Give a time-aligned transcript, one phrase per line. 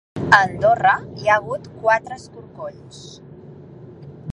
[0.35, 3.05] A Andorra hi ha hagut quatre escorcolls.